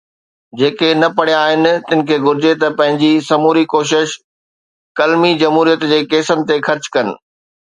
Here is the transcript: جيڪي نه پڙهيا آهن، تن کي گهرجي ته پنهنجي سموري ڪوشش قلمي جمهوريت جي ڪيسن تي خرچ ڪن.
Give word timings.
جيڪي 0.59 0.89
نه 1.01 1.07
پڙهيا 1.17 1.39
آهن، 1.49 1.65
تن 1.91 1.99
کي 2.07 2.17
گهرجي 2.25 2.53
ته 2.61 2.67
پنهنجي 2.79 3.11
سموري 3.29 3.63
ڪوشش 3.75 4.09
قلمي 5.01 5.31
جمهوريت 5.45 5.89
جي 5.93 6.01
ڪيسن 6.15 6.45
تي 6.49 6.57
خرچ 6.67 6.91
ڪن. 6.97 7.15